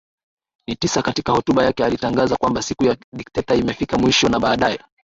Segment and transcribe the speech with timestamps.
[0.69, 4.79] na tisa Katika hotuba yake alitangaza kwamba Siku ya dikteta imefikia mwisho na baadaye